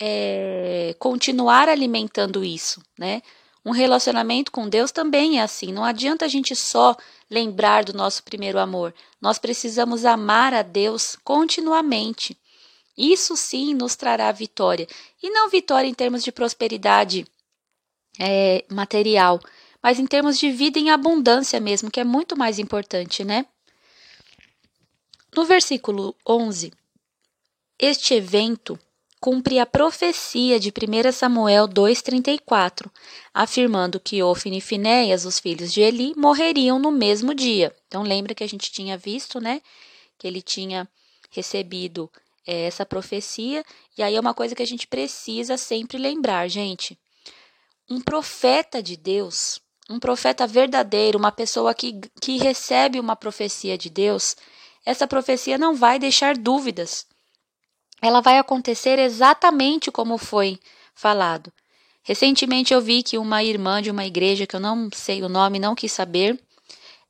é, 0.00 0.94
continuar 0.98 1.68
alimentando 1.68 2.44
isso, 2.44 2.82
né? 2.98 3.22
Um 3.64 3.70
relacionamento 3.70 4.52
com 4.52 4.68
Deus 4.68 4.92
também 4.92 5.38
é 5.38 5.42
assim. 5.42 5.72
Não 5.72 5.84
adianta 5.84 6.26
a 6.26 6.28
gente 6.28 6.54
só 6.54 6.94
lembrar 7.30 7.84
do 7.84 7.94
nosso 7.94 8.22
primeiro 8.22 8.58
amor. 8.58 8.94
Nós 9.20 9.38
precisamos 9.38 10.04
amar 10.04 10.52
a 10.52 10.60
Deus 10.60 11.16
continuamente. 11.24 12.36
Isso 12.96 13.36
sim 13.36 13.72
nos 13.72 13.96
trará 13.96 14.30
vitória. 14.32 14.86
E 15.22 15.30
não 15.30 15.48
vitória 15.48 15.88
em 15.88 15.94
termos 15.94 16.22
de 16.22 16.30
prosperidade 16.30 17.26
é, 18.20 18.64
material, 18.70 19.40
mas 19.82 19.98
em 19.98 20.06
termos 20.06 20.38
de 20.38 20.50
vida 20.50 20.78
em 20.78 20.90
abundância 20.90 21.58
mesmo, 21.58 21.90
que 21.90 22.00
é 22.00 22.04
muito 22.04 22.36
mais 22.36 22.58
importante, 22.58 23.24
né? 23.24 23.46
No 25.34 25.44
versículo 25.44 26.14
11, 26.28 26.72
este 27.78 28.14
evento 28.14 28.78
cumpre 29.24 29.58
a 29.58 29.64
profecia 29.64 30.60
de 30.60 30.68
1 30.68 31.10
Samuel 31.10 31.66
2,34, 31.66 32.90
afirmando 33.32 33.98
que 33.98 34.22
Ofne 34.22 34.58
e 34.58 34.60
Finéias, 34.60 35.24
os 35.24 35.38
filhos 35.38 35.72
de 35.72 35.80
Eli, 35.80 36.12
morreriam 36.14 36.78
no 36.78 36.90
mesmo 36.90 37.32
dia. 37.32 37.74
Então, 37.88 38.02
lembra 38.02 38.34
que 38.34 38.44
a 38.44 38.46
gente 38.46 38.70
tinha 38.70 38.98
visto, 38.98 39.40
né? 39.40 39.62
Que 40.18 40.26
ele 40.26 40.42
tinha 40.42 40.86
recebido 41.30 42.10
é, 42.46 42.66
essa 42.66 42.84
profecia, 42.84 43.64
e 43.96 44.02
aí 44.02 44.14
é 44.14 44.20
uma 44.20 44.34
coisa 44.34 44.54
que 44.54 44.62
a 44.62 44.66
gente 44.66 44.86
precisa 44.86 45.56
sempre 45.56 45.96
lembrar, 45.96 46.46
gente. 46.46 46.98
Um 47.88 48.02
profeta 48.02 48.82
de 48.82 48.94
Deus, 48.94 49.58
um 49.88 49.98
profeta 49.98 50.46
verdadeiro, 50.46 51.18
uma 51.18 51.32
pessoa 51.32 51.72
que, 51.72 51.98
que 52.20 52.36
recebe 52.36 53.00
uma 53.00 53.16
profecia 53.16 53.78
de 53.78 53.88
Deus, 53.88 54.36
essa 54.84 55.06
profecia 55.08 55.56
não 55.56 55.74
vai 55.74 55.98
deixar 55.98 56.36
dúvidas. 56.36 57.06
Ela 58.04 58.20
vai 58.20 58.36
acontecer 58.36 58.98
exatamente 58.98 59.90
como 59.90 60.18
foi 60.18 60.60
falado. 60.94 61.50
Recentemente 62.02 62.74
eu 62.74 62.78
vi 62.82 63.02
que 63.02 63.16
uma 63.16 63.42
irmã 63.42 63.80
de 63.80 63.90
uma 63.90 64.04
igreja, 64.04 64.46
que 64.46 64.54
eu 64.54 64.60
não 64.60 64.90
sei 64.92 65.22
o 65.22 65.28
nome, 65.30 65.58
não 65.58 65.74
quis 65.74 65.90
saber, 65.90 66.38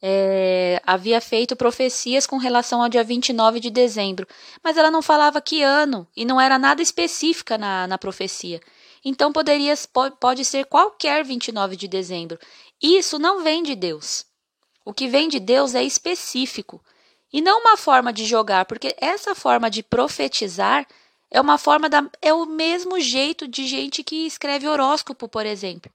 é, 0.01 0.81
havia 0.87 1.21
feito 1.21 1.57
profecias 1.57 2.29
com 2.29 2.37
relação 2.37 2.81
ao 2.81 2.89
dia 2.89 3.03
29 3.03 3.59
de 3.59 3.71
dezembro, 3.71 4.25
mas 4.63 4.77
ela 4.77 4.89
não 4.89 5.03
falava 5.03 5.41
que 5.41 5.65
ano 5.65 6.07
e 6.17 6.25
não 6.25 6.41
era 6.41 6.61
nada 6.61 6.81
específica 6.81 7.59
na, 7.59 7.89
na 7.89 7.99
profecia. 7.99 8.61
Então 9.05 9.33
poderia, 9.33 9.75
pode 10.21 10.45
ser 10.45 10.65
qualquer 10.67 11.25
29 11.25 11.75
de 11.75 11.89
dezembro. 11.89 12.39
Isso 12.81 13.19
não 13.19 13.43
vem 13.43 13.65
de 13.65 13.75
Deus. 13.75 14.25
O 14.85 14.95
que 14.95 15.09
vem 15.09 15.29
de 15.29 15.41
Deus 15.41 15.75
é 15.75 15.83
específico 15.83 16.81
e 17.35 17.41
não 17.41 17.63
uma 17.63 17.77
forma 17.77 18.13
de 18.13 18.25
jogar, 18.25 18.65
porque 18.65 18.95
essa 18.97 19.35
forma 19.35 19.69
de 19.69 19.83
profetizar 19.83 20.87
é 21.29 21.41
uma 21.41 21.59
forma 21.59 21.89
da 21.89 22.09
é 22.23 22.33
o 22.33 22.47
mesmo 22.47 23.01
jeito 23.01 23.49
de 23.49 23.67
gente 23.67 24.05
que 24.05 24.25
escreve 24.25 24.69
horóscopo, 24.69 25.27
por 25.27 25.45
exemplo. 25.45 25.91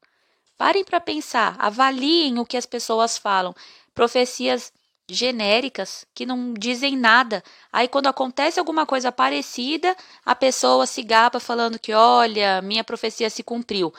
Parem 0.58 0.84
para 0.84 1.00
pensar, 1.00 1.56
avaliem 1.58 2.40
o 2.40 2.46
que 2.46 2.58
as 2.58 2.66
pessoas 2.66 3.18
falam. 3.18 3.56
Profecias 3.96 4.74
genéricas 5.10 6.06
que 6.14 6.26
não 6.26 6.54
dizem 6.54 6.98
nada. 6.98 7.42
Aí 7.72 7.88
quando 7.88 8.08
acontece 8.08 8.60
alguma 8.60 8.86
coisa 8.86 9.10
parecida, 9.10 9.96
a 10.26 10.36
pessoa 10.36 10.86
se 10.86 11.02
gaba 11.04 11.40
falando 11.40 11.80
que, 11.80 11.94
olha, 11.94 12.62
minha 12.62 12.84
profecia 12.84 13.30
se 13.30 13.44
cumpriu. 13.44 13.94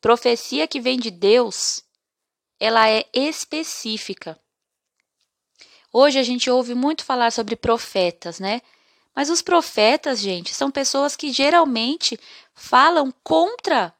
Profecia 0.00 0.66
que 0.66 0.80
vem 0.80 0.98
de 0.98 1.12
Deus, 1.12 1.84
ela 2.58 2.90
é 2.90 3.06
específica. 3.12 4.36
Hoje 5.92 6.18
a 6.18 6.22
gente 6.22 6.48
ouve 6.50 6.74
muito 6.74 7.04
falar 7.04 7.32
sobre 7.32 7.56
profetas, 7.56 8.38
né? 8.38 8.62
Mas 9.14 9.28
os 9.28 9.42
profetas, 9.42 10.20
gente, 10.20 10.54
são 10.54 10.70
pessoas 10.70 11.16
que 11.16 11.32
geralmente 11.32 12.18
falam 12.54 13.12
contra 13.24 13.92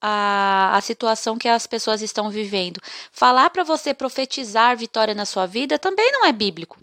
a, 0.00 0.76
a 0.76 0.80
situação 0.80 1.36
que 1.36 1.48
as 1.48 1.66
pessoas 1.66 2.00
estão 2.00 2.30
vivendo. 2.30 2.80
Falar 3.10 3.50
para 3.50 3.64
você 3.64 3.92
profetizar 3.92 4.76
vitória 4.76 5.14
na 5.14 5.26
sua 5.26 5.46
vida 5.46 5.78
também 5.78 6.12
não 6.12 6.24
é 6.24 6.32
bíblico. 6.32 6.78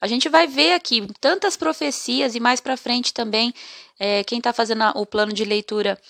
A 0.00 0.06
gente 0.06 0.28
vai 0.28 0.46
ver 0.46 0.72
aqui 0.72 1.06
tantas 1.20 1.56
profecias 1.56 2.34
e 2.34 2.40
mais 2.40 2.60
para 2.60 2.76
frente 2.76 3.12
também, 3.12 3.54
é, 3.98 4.24
quem 4.24 4.38
está 4.38 4.52
fazendo 4.52 4.82
o 4.96 5.06
plano 5.06 5.32
de 5.32 5.44
leitura 5.44 6.00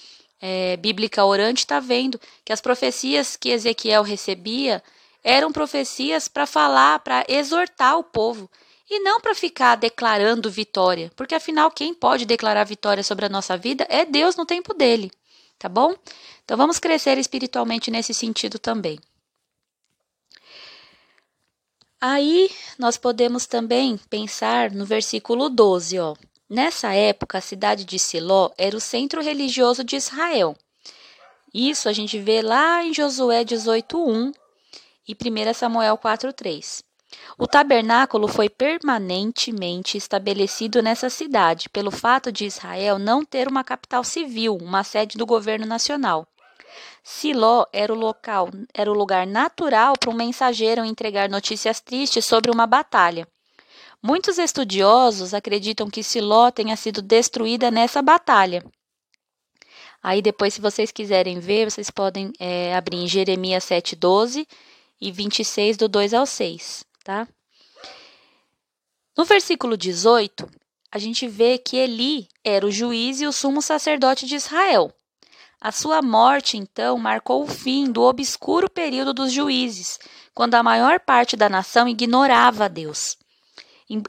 é, 0.40 0.76
bíblica 0.76 1.24
orante 1.24 1.64
está 1.64 1.80
vendo 1.80 2.18
que 2.44 2.52
as 2.52 2.60
profecias 2.60 3.36
que 3.36 3.50
Ezequiel 3.50 4.02
recebia 4.02 4.82
eram 5.22 5.52
profecias 5.52 6.28
para 6.28 6.46
falar, 6.46 6.98
para 7.00 7.24
exortar 7.28 7.98
o 7.98 8.04
povo 8.04 8.50
e 8.88 9.00
não 9.00 9.20
para 9.20 9.34
ficar 9.34 9.76
declarando 9.76 10.50
vitória, 10.50 11.12
porque 11.14 11.34
afinal 11.34 11.70
quem 11.70 11.94
pode 11.94 12.24
declarar 12.26 12.64
vitória 12.64 13.02
sobre 13.02 13.26
a 13.26 13.28
nossa 13.28 13.56
vida 13.56 13.86
é 13.88 14.04
Deus 14.04 14.36
no 14.36 14.44
tempo 14.44 14.74
dele 14.74 15.10
tá 15.60 15.68
bom? 15.68 15.94
Então 16.42 16.56
vamos 16.56 16.78
crescer 16.78 17.18
espiritualmente 17.18 17.90
nesse 17.90 18.14
sentido 18.14 18.58
também. 18.58 18.98
Aí 22.00 22.50
nós 22.78 22.96
podemos 22.96 23.46
também 23.46 23.98
pensar 24.08 24.70
no 24.70 24.86
versículo 24.86 25.50
12, 25.50 25.98
ó. 25.98 26.16
Nessa 26.48 26.94
época, 26.94 27.38
a 27.38 27.42
cidade 27.42 27.84
de 27.84 27.98
Siló 27.98 28.50
era 28.56 28.74
o 28.74 28.80
centro 28.80 29.22
religioso 29.22 29.84
de 29.84 29.96
Israel. 29.96 30.56
Isso 31.52 31.88
a 31.88 31.92
gente 31.92 32.18
vê 32.18 32.40
lá 32.40 32.82
em 32.82 32.94
Josué 32.94 33.44
18:1 33.44 34.32
e 35.10 35.14
1 35.14 35.52
Samuel 35.54 35.98
4:3. 35.98 36.84
O 37.36 37.48
tabernáculo 37.48 38.28
foi 38.28 38.48
permanentemente 38.48 39.98
estabelecido 39.98 40.80
nessa 40.80 41.10
cidade, 41.10 41.68
pelo 41.68 41.90
fato 41.90 42.30
de 42.30 42.44
Israel 42.44 42.98
não 42.98 43.24
ter 43.24 43.48
uma 43.48 43.64
capital 43.64 44.04
civil, 44.04 44.56
uma 44.56 44.84
sede 44.84 45.18
do 45.18 45.26
governo 45.26 45.66
nacional. 45.66 46.24
Siló 47.02 47.66
era 47.72 47.92
o 47.92 47.96
local, 47.96 48.50
era 48.72 48.88
o 48.88 48.94
lugar 48.94 49.26
natural 49.26 49.94
para 49.98 50.10
um 50.10 50.14
mensageiro 50.14 50.84
entregar 50.84 51.28
notícias 51.28 51.80
tristes 51.80 52.24
sobre 52.24 52.52
uma 52.52 52.66
batalha. 52.66 53.26
Muitos 54.00 54.38
estudiosos 54.38 55.34
acreditam 55.34 55.90
que 55.90 56.04
Siló 56.04 56.52
tenha 56.52 56.76
sido 56.76 57.02
destruída 57.02 57.70
nessa 57.70 58.00
batalha. 58.00 58.64
Aí 60.02 60.22
depois, 60.22 60.54
se 60.54 60.60
vocês 60.60 60.92
quiserem 60.92 61.40
ver, 61.40 61.70
vocês 61.70 61.90
podem 61.90 62.32
é, 62.38 62.74
abrir 62.74 62.98
em 62.98 63.08
Jeremias 63.08 63.64
7,12 63.64 64.46
e 65.00 65.10
26, 65.10 65.76
do 65.76 65.88
2 65.88 66.14
ao 66.14 66.26
6 66.26 66.84
tá? 67.04 67.26
No 69.16 69.24
versículo 69.24 69.76
18, 69.76 70.48
a 70.92 70.98
gente 70.98 71.26
vê 71.26 71.58
que 71.58 71.76
Eli 71.76 72.28
era 72.44 72.64
o 72.64 72.70
juiz 72.70 73.20
e 73.20 73.26
o 73.26 73.32
sumo 73.32 73.60
sacerdote 73.60 74.26
de 74.26 74.36
Israel. 74.36 74.92
A 75.60 75.72
sua 75.72 76.00
morte, 76.00 76.56
então, 76.56 76.96
marcou 76.96 77.42
o 77.42 77.48
fim 77.48 77.90
do 77.90 78.02
obscuro 78.02 78.70
período 78.70 79.12
dos 79.12 79.30
juízes, 79.30 79.98
quando 80.34 80.54
a 80.54 80.62
maior 80.62 81.00
parte 81.00 81.36
da 81.36 81.48
nação 81.48 81.86
ignorava 81.86 82.68
Deus. 82.68 83.18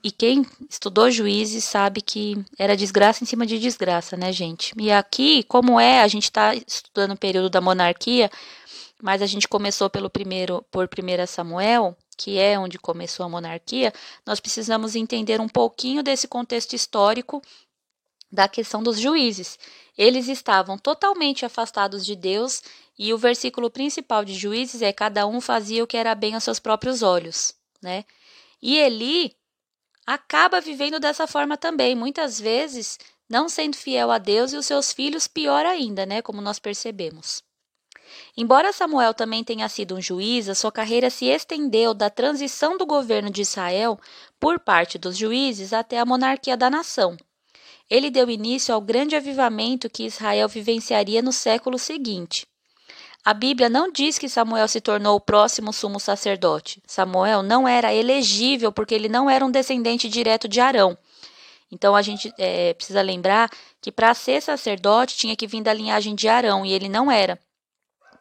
E 0.03 0.11
quem 0.11 0.45
estudou 0.69 1.09
juízes 1.09 1.63
sabe 1.63 2.01
que 2.01 2.37
era 2.57 2.77
desgraça 2.77 3.23
em 3.23 3.27
cima 3.27 3.47
de 3.47 3.57
desgraça, 3.57 4.15
né, 4.15 4.31
gente? 4.31 4.73
E 4.77 4.91
aqui, 4.91 5.41
como 5.43 5.79
é, 5.79 6.03
a 6.03 6.07
gente 6.07 6.25
está 6.25 6.53
estudando 6.53 7.13
o 7.13 7.17
período 7.17 7.49
da 7.49 7.59
monarquia, 7.59 8.29
mas 9.01 9.21
a 9.21 9.25
gente 9.25 9.47
começou 9.47 9.89
pelo 9.89 10.09
primeiro, 10.09 10.63
por 10.71 10.87
1 10.87 11.27
Samuel, 11.27 11.97
que 12.17 12.37
é 12.37 12.57
onde 12.57 12.77
começou 12.77 13.25
a 13.25 13.29
monarquia, 13.29 13.91
nós 14.25 14.39
precisamos 14.39 14.95
entender 14.95 15.41
um 15.41 15.49
pouquinho 15.49 16.03
desse 16.03 16.27
contexto 16.27 16.73
histórico 16.73 17.41
da 18.31 18.47
questão 18.47 18.81
dos 18.81 18.99
juízes. 18.99 19.57
Eles 19.97 20.27
estavam 20.27 20.77
totalmente 20.77 21.45
afastados 21.45 22.05
de 22.05 22.15
Deus 22.15 22.63
e 22.97 23.13
o 23.13 23.17
versículo 23.17 23.69
principal 23.69 24.23
de 24.23 24.33
Juízes 24.33 24.81
é 24.81 24.93
cada 24.93 25.27
um 25.27 25.41
fazia 25.41 25.83
o 25.83 25.87
que 25.87 25.97
era 25.97 26.15
bem 26.15 26.35
aos 26.35 26.43
seus 26.43 26.59
próprios 26.59 27.01
olhos, 27.01 27.53
né? 27.81 28.05
E 28.61 28.77
Eli 28.77 29.35
acaba 30.05 30.61
vivendo 30.61 30.99
dessa 30.99 31.27
forma 31.27 31.57
também, 31.57 31.95
muitas 31.95 32.39
vezes 32.39 32.97
não 33.29 33.49
sendo 33.49 33.75
fiel 33.75 34.11
a 34.11 34.17
Deus 34.17 34.53
e 34.53 34.57
os 34.57 34.65
seus 34.65 34.91
filhos 34.93 35.27
pior 35.27 35.65
ainda, 35.65 36.05
né, 36.05 36.21
como 36.21 36.41
nós 36.41 36.59
percebemos. 36.59 37.41
Embora 38.35 38.73
Samuel 38.73 39.13
também 39.13 39.43
tenha 39.43 39.67
sido 39.67 39.95
um 39.95 40.01
juiz, 40.01 40.47
a 40.47 40.55
sua 40.55 40.71
carreira 40.71 41.09
se 41.09 41.25
estendeu 41.25 41.93
da 41.93 42.09
transição 42.09 42.77
do 42.77 42.85
governo 42.85 43.29
de 43.29 43.41
Israel 43.41 43.99
por 44.39 44.59
parte 44.59 44.97
dos 44.97 45.17
juízes 45.17 45.73
até 45.73 45.99
a 45.99 46.05
monarquia 46.05 46.55
da 46.55 46.69
nação. 46.69 47.17
Ele 47.89 48.09
deu 48.09 48.29
início 48.29 48.73
ao 48.73 48.79
grande 48.79 49.15
avivamento 49.15 49.89
que 49.89 50.05
Israel 50.05 50.47
vivenciaria 50.47 51.21
no 51.21 51.33
século 51.33 51.77
seguinte. 51.77 52.47
A 53.23 53.33
Bíblia 53.33 53.69
não 53.69 53.91
diz 53.91 54.17
que 54.17 54.27
Samuel 54.27 54.67
se 54.67 54.81
tornou 54.81 55.15
o 55.15 55.21
próximo 55.21 55.71
sumo 55.71 55.99
sacerdote. 55.99 56.81
Samuel 56.87 57.43
não 57.43 57.67
era 57.67 57.93
elegível 57.93 58.71
porque 58.71 58.95
ele 58.95 59.07
não 59.07 59.29
era 59.29 59.45
um 59.45 59.51
descendente 59.51 60.09
direto 60.09 60.47
de 60.47 60.59
Arão. 60.59 60.97
Então 61.71 61.95
a 61.95 62.01
gente 62.01 62.33
é, 62.37 62.73
precisa 62.73 63.01
lembrar 63.01 63.49
que 63.79 63.91
para 63.91 64.13
ser 64.13 64.41
sacerdote 64.41 65.15
tinha 65.15 65.35
que 65.35 65.45
vir 65.45 65.61
da 65.61 65.73
linhagem 65.73 66.15
de 66.15 66.27
Arão 66.27 66.65
e 66.65 66.73
ele 66.73 66.89
não 66.89 67.11
era. 67.11 67.39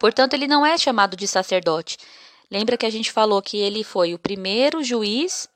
Portanto, 0.01 0.33
ele 0.33 0.49
não 0.49 0.65
é 0.65 0.79
chamado 0.79 1.15
de 1.15 1.29
sacerdote. 1.29 1.99
Lembra 2.51 2.79
que 2.79 2.87
a 2.87 2.91
gente 2.91 3.13
falou 3.13 3.43
que 3.43 3.59
ele 3.59 3.85
foi 3.85 4.15
o 4.15 4.19
primeiro 4.19 4.83
juiz, 4.83 5.47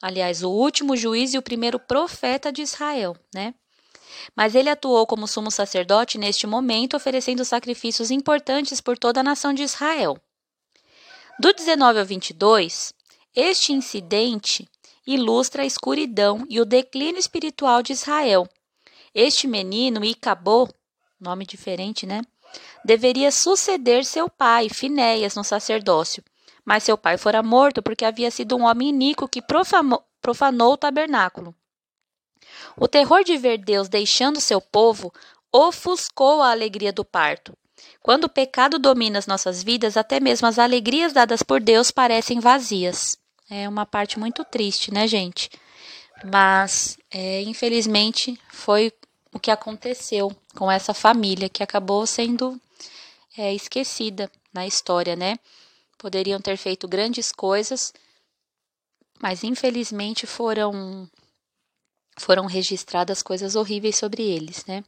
aliás, 0.00 0.42
o 0.42 0.48
último 0.48 0.96
juiz 0.96 1.34
e 1.34 1.38
o 1.38 1.42
primeiro 1.42 1.78
profeta 1.78 2.50
de 2.50 2.62
Israel, 2.62 3.14
né? 3.32 3.54
Mas 4.34 4.54
ele 4.54 4.70
atuou 4.70 5.06
como 5.06 5.28
sumo 5.28 5.50
sacerdote 5.50 6.16
neste 6.16 6.46
momento, 6.46 6.96
oferecendo 6.96 7.44
sacrifícios 7.44 8.10
importantes 8.10 8.80
por 8.80 8.98
toda 8.98 9.20
a 9.20 9.22
nação 9.22 9.52
de 9.52 9.62
Israel. 9.62 10.16
Do 11.38 11.52
19 11.52 12.00
ao 12.00 12.06
22, 12.06 12.94
este 13.36 13.72
incidente 13.72 14.66
ilustra 15.06 15.62
a 15.62 15.66
escuridão 15.66 16.46
e 16.48 16.58
o 16.58 16.64
declínio 16.64 17.18
espiritual 17.18 17.82
de 17.82 17.92
Israel. 17.92 18.48
Este 19.14 19.46
menino, 19.46 20.02
Icabô, 20.02 20.68
nome 21.20 21.44
diferente, 21.44 22.06
né? 22.06 22.22
Deveria 22.84 23.30
suceder 23.30 24.04
seu 24.04 24.28
pai, 24.28 24.68
Finéias, 24.68 25.34
no 25.34 25.44
sacerdócio. 25.44 26.22
Mas 26.64 26.84
seu 26.84 26.96
pai 26.96 27.16
fora 27.16 27.42
morto 27.42 27.82
porque 27.82 28.04
havia 28.04 28.30
sido 28.30 28.56
um 28.56 28.64
homem 28.64 28.88
iníquo 28.88 29.28
que 29.28 29.42
profanou, 29.42 30.02
profanou 30.20 30.74
o 30.74 30.76
tabernáculo. 30.76 31.54
O 32.76 32.88
terror 32.88 33.24
de 33.24 33.36
ver 33.36 33.58
Deus 33.58 33.88
deixando 33.88 34.40
seu 34.40 34.60
povo 34.60 35.12
ofuscou 35.52 36.42
a 36.42 36.50
alegria 36.50 36.92
do 36.92 37.04
parto. 37.04 37.52
Quando 38.02 38.24
o 38.24 38.28
pecado 38.28 38.78
domina 38.78 39.18
as 39.18 39.26
nossas 39.26 39.62
vidas, 39.62 39.96
até 39.96 40.20
mesmo 40.20 40.46
as 40.46 40.58
alegrias 40.58 41.12
dadas 41.12 41.42
por 41.42 41.60
Deus 41.60 41.90
parecem 41.90 42.40
vazias. 42.40 43.16
É 43.48 43.68
uma 43.68 43.84
parte 43.84 44.18
muito 44.18 44.44
triste, 44.44 44.92
né, 44.92 45.08
gente? 45.08 45.50
Mas, 46.24 46.96
é, 47.10 47.42
infelizmente, 47.42 48.38
foi 48.48 48.92
o 49.32 49.38
que 49.38 49.50
aconteceu 49.50 50.34
com 50.56 50.70
essa 50.70 50.92
família 50.92 51.48
que 51.48 51.62
acabou 51.62 52.06
sendo 52.06 52.60
é, 53.36 53.54
esquecida 53.54 54.30
na 54.52 54.66
história, 54.66 55.14
né? 55.14 55.38
Poderiam 55.96 56.40
ter 56.40 56.56
feito 56.56 56.88
grandes 56.88 57.30
coisas, 57.30 57.92
mas 59.20 59.44
infelizmente 59.44 60.26
foram 60.26 61.08
foram 62.16 62.46
registradas 62.46 63.22
coisas 63.22 63.54
horríveis 63.54 63.96
sobre 63.96 64.22
eles, 64.22 64.64
né? 64.66 64.84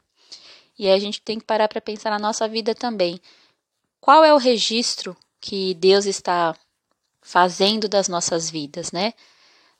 E 0.77 0.87
aí 0.87 0.93
a 0.93 0.99
gente 0.99 1.21
tem 1.21 1.39
que 1.39 1.45
parar 1.45 1.67
para 1.67 1.81
pensar 1.81 2.09
na 2.09 2.19
nossa 2.19 2.47
vida 2.47 2.75
também. 2.75 3.19
Qual 3.99 4.23
é 4.23 4.33
o 4.33 4.37
registro 4.37 5.15
que 5.39 5.73
Deus 5.75 6.05
está 6.05 6.55
fazendo 7.21 7.87
das 7.87 8.07
nossas 8.07 8.49
vidas, 8.49 8.91
né? 8.91 9.13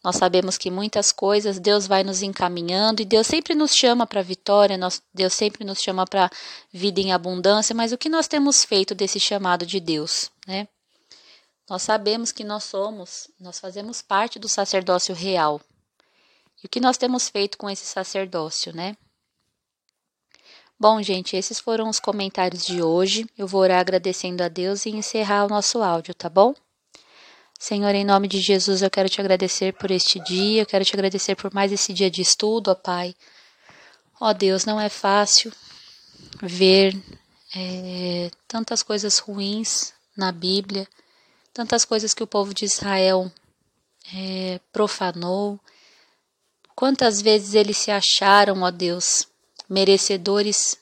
Nós 0.04 0.18
sabemos 0.18 0.58
que 0.58 0.70
muitas 0.70 1.14
coisas 1.14 1.60
Deus 1.60 1.88
vai 1.88 2.04
nos 2.04 2.22
encaminhando 2.22 3.02
e 3.02 3.06
Deus 3.06 3.26
sempre 3.26 3.56
nos 3.56 3.74
chama 3.74 4.06
para 4.06 4.22
vitória, 4.22 4.78
nós, 4.78 5.02
Deus 5.14 5.34
sempre 5.34 5.64
nos 5.64 5.80
chama 5.80 6.06
para 6.06 6.30
vida 6.72 7.00
em 7.00 7.14
abundância, 7.14 7.74
mas 7.74 7.94
o 7.94 7.98
que 7.98 8.10
nós 8.10 8.28
temos 8.28 8.66
feito 8.66 8.94
desse 8.94 9.20
chamado 9.20 9.66
de 9.66 9.80
Deus, 9.80 10.30
né? 10.46 10.68
Nós 11.70 11.84
sabemos 11.84 12.34
que 12.34 12.44
nós 12.44 12.66
somos, 12.66 13.30
nós 13.40 13.60
fazemos 13.60 14.02
parte 14.02 14.38
do 14.38 14.50
sacerdócio 14.50 15.16
real, 15.16 15.62
e 16.62 16.66
o 16.66 16.70
que 16.70 16.82
nós 16.82 16.98
temos 16.98 17.30
feito 17.30 17.58
com 17.58 17.70
esse 17.70 17.86
sacerdócio, 17.86 18.76
né? 18.76 18.98
Bom, 20.78 21.02
gente, 21.02 21.38
esses 21.38 21.60
foram 21.60 21.88
os 21.88 22.00
comentários 22.00 22.66
de 22.66 22.82
hoje. 22.82 23.26
Eu 23.38 23.48
vou 23.48 23.62
orar 23.62 23.80
agradecendo 23.80 24.44
a 24.44 24.50
Deus 24.50 24.86
e 24.86 24.90
encerrar 24.90 25.46
o 25.46 25.48
nosso 25.48 25.82
áudio, 25.82 26.14
tá 26.14 26.28
bom? 26.28 26.54
Senhor, 27.64 27.96
em 27.96 28.04
nome 28.04 28.28
de 28.28 28.42
Jesus, 28.42 28.82
eu 28.82 28.92
quero 28.92 29.08
te 29.08 29.22
agradecer 29.22 29.72
por 29.72 29.90
este 29.90 30.20
dia, 30.20 30.64
eu 30.64 30.66
quero 30.66 30.84
te 30.84 30.94
agradecer 30.94 31.34
por 31.34 31.54
mais 31.54 31.72
esse 31.72 31.94
dia 31.94 32.12
de 32.12 32.22
estudo, 32.22 32.72
ó 32.72 32.76
Pai. 32.76 33.16
Ó 34.20 34.34
Deus, 34.34 34.66
não 34.66 34.78
é 34.82 34.90
fácil 34.90 35.50
ver 36.42 36.94
é, 37.56 38.30
tantas 38.50 38.84
coisas 38.84 39.18
ruins 39.18 39.94
na 40.18 40.30
Bíblia, 40.30 40.86
tantas 41.54 41.86
coisas 41.86 42.14
que 42.14 42.22
o 42.22 42.28
povo 42.28 42.54
de 42.54 42.66
Israel 42.66 43.32
é, 44.14 44.60
profanou, 44.74 45.58
Quantas 46.76 47.22
vezes 47.22 47.54
eles 47.54 47.78
se 47.78 47.92
acharam, 47.92 48.64
ó 48.64 48.72
Deus, 48.72 49.28
merecedores 49.70 50.78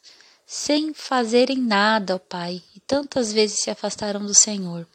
sem 0.48 0.96
fazerem 0.96 1.58
nada, 1.58 2.16
ó 2.16 2.18
Pai, 2.18 2.64
e 2.76 2.80
tantas 2.80 3.32
vezes 3.32 3.60
se 3.60 3.70
afastaram 3.70 4.26
do 4.26 4.34
Senhor. 4.34 4.88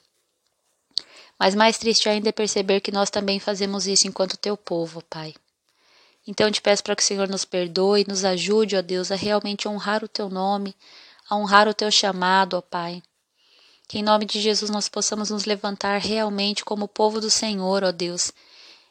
Mas 1.38 1.55
mais 1.55 1.79
triste 1.79 2.09
ainda 2.09 2.31
é 2.31 2.33
perceber 2.33 2.81
que 2.81 2.90
nós 2.90 3.11
também 3.11 3.38
fazemos 3.38 3.87
isso 3.87 4.07
enquanto 4.09 4.37
teu 4.37 4.57
povo, 4.57 5.03
Pai. 5.03 5.35
Então 6.27 6.51
te 6.51 6.61
peço 6.61 6.83
para 6.83 6.96
que 6.96 7.03
o 7.03 7.07
Senhor 7.07 7.29
nos 7.29 7.44
perdoe, 7.44 8.05
nos 8.09 8.25
ajude, 8.25 8.77
ó 8.77 8.83
Deus, 8.83 9.12
a 9.12 9.14
realmente 9.14 9.68
honrar 9.68 10.03
o 10.03 10.09
teu 10.09 10.29
nome, 10.29 10.75
a 11.29 11.37
honrar 11.37 11.68
o 11.68 11.75
teu 11.75 11.90
chamado, 11.90 12.55
ó 12.55 12.61
Pai. 12.61 13.03
Que 13.87 13.99
em 13.99 14.03
nome 14.03 14.25
de 14.25 14.40
Jesus 14.40 14.68
nós 14.68 14.88
possamos 14.88 15.31
nos 15.31 15.44
levantar 15.44 16.01
realmente 16.01 16.64
como 16.64 16.88
povo 16.88 17.20
do 17.20 17.31
Senhor, 17.31 17.85
ó 17.85 17.92
Deus, 17.92 18.33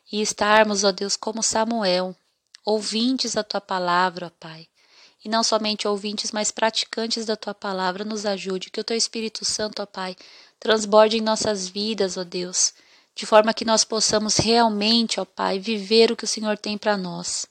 e 0.09 0.21
estarmos, 0.21 0.85
ó 0.85 0.91
Deus, 0.91 1.17
como 1.17 1.43
Samuel, 1.43 2.15
ouvintes 2.63 3.33
da 3.33 3.43
tua 3.43 3.59
palavra, 3.59 4.27
ó 4.27 4.29
Pai. 4.39 4.67
E 5.23 5.27
não 5.27 5.43
somente 5.43 5.87
ouvintes, 5.87 6.31
mas 6.31 6.51
praticantes 6.51 7.25
da 7.25 7.35
tua 7.35 7.53
palavra, 7.53 8.05
nos 8.05 8.25
ajude, 8.25 8.69
que 8.69 8.79
o 8.79 8.83
teu 8.83 8.95
Espírito 8.95 9.43
Santo, 9.43 9.81
ó 9.81 9.85
Pai, 9.85 10.15
transborde 10.59 11.17
em 11.17 11.21
nossas 11.21 11.67
vidas, 11.67 12.17
ó 12.17 12.23
Deus, 12.23 12.73
de 13.15 13.25
forma 13.25 13.53
que 13.53 13.65
nós 13.65 13.83
possamos 13.83 14.37
realmente, 14.37 15.19
ó 15.19 15.25
Pai, 15.25 15.59
viver 15.59 16.11
o 16.11 16.15
que 16.15 16.23
o 16.23 16.27
Senhor 16.27 16.57
tem 16.57 16.77
para 16.77 16.97
nós. 16.97 17.45